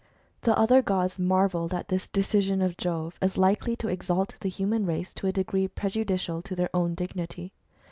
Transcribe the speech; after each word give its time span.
The 0.41 0.57
other 0.57 0.81
gods 0.81 1.19
marvelled 1.19 1.75
at 1.75 1.87
tKis 1.89 2.11
decision 2.11 2.59
of 2.63 2.75
Jove, 2.75 3.19
as 3.21 3.37
likely 3.37 3.75
to 3.75 3.87
exalt 3.87 4.35
the 4.41 4.49
human 4.49 4.83
race 4.83 5.13
to 5.13 5.27
a 5.27 5.31
degree 5.31 5.67
prejudicial 5.67 6.41
to 6.41 6.55
their 6.55 6.71
own 6.75 6.95
dignity. 6.95 7.53